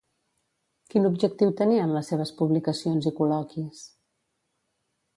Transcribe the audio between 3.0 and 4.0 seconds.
i col·loquis?